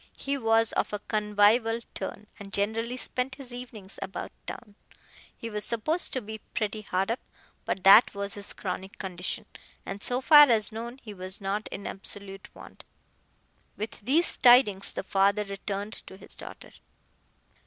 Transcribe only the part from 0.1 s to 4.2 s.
He was of a convivial turn, and generally spent his evenings